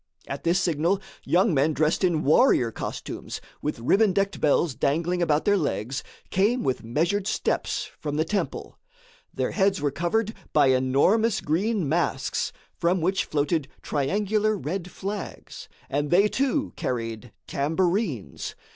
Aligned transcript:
At 0.27 0.43
this 0.43 0.59
signal, 0.59 0.99
young 1.25 1.53
men 1.53 1.73
dressed 1.73 2.03
in 2.03 2.23
warrior 2.23 2.71
costumes 2.71 3.39
with 3.61 3.77
ribbon 3.77 4.13
decked 4.13 4.41
bells 4.41 4.73
dangling 4.73 5.21
about 5.21 5.45
their 5.45 5.55
legs 5.57 6.01
came 6.31 6.63
with 6.63 6.83
measured 6.83 7.27
steps 7.27 7.87
from 7.99 8.15
the 8.15 8.25
temple. 8.25 8.79
Their 9.31 9.51
heads 9.51 9.79
were 9.79 9.91
covered 9.91 10.33
by 10.53 10.69
enormous 10.69 11.39
green 11.39 11.87
masks, 11.87 12.51
from 12.75 12.99
which 12.99 13.25
floated 13.25 13.67
triangular 13.83 14.57
red 14.57 14.89
flags, 14.89 15.69
and 15.87 16.09
they, 16.09 16.27
too, 16.27 16.73
carried 16.75 17.31
tambourines. 17.45 18.55